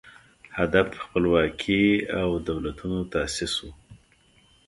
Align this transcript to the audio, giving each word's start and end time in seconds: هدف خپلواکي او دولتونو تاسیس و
هدف 0.57 0.87
خپلواکي 1.03 1.83
او 2.21 2.29
دولتونو 2.47 2.99
تاسیس 3.13 3.53
و 3.65 3.67